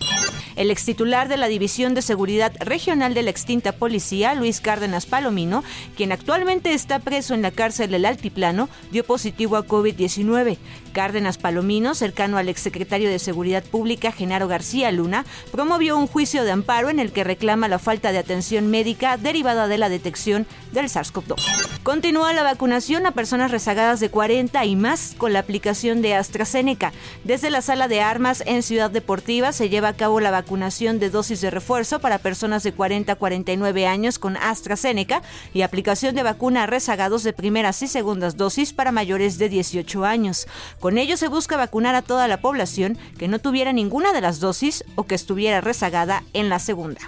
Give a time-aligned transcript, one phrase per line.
[0.58, 5.06] El ex titular de la División de Seguridad Regional de la extinta policía, Luis Cárdenas
[5.06, 5.62] Palomino,
[5.96, 10.58] quien actualmente está preso en la cárcel del Altiplano, dio positivo a COVID-19.
[10.92, 16.50] Cárdenas Palomino, cercano al exsecretario de Seguridad Pública, Genaro García Luna, promovió un juicio de
[16.50, 20.86] amparo en el que reclama la falta de atención médica derivada de la detección del
[20.86, 21.36] SARS-CoV-2.
[21.84, 26.92] Continúa la vacunación a personas rezagadas de 40 y más con la aplicación de AstraZeneca.
[27.22, 31.10] Desde la sala de armas en Ciudad Deportiva se lleva a cabo la vacunación de
[31.10, 35.20] dosis de refuerzo para personas de 40 a 49 años con AstraZeneca
[35.52, 40.06] y aplicación de vacuna a rezagados de primeras y segundas dosis para mayores de 18
[40.06, 40.46] años.
[40.80, 44.40] Con ello se busca vacunar a toda la población que no tuviera ninguna de las
[44.40, 47.02] dosis o que estuviera rezagada en la segunda.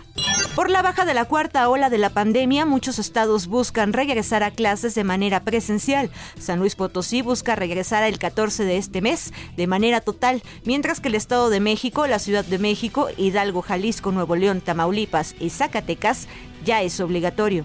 [0.57, 4.51] Por la baja de la cuarta ola de la pandemia, muchos estados buscan regresar a
[4.51, 6.11] clases de manera presencial.
[6.39, 11.09] San Luis Potosí busca regresar el 14 de este mes de manera total, mientras que
[11.09, 16.27] el Estado de México, la Ciudad de México, Hidalgo, Jalisco, Nuevo León, Tamaulipas y Zacatecas
[16.65, 17.65] ya es obligatorio.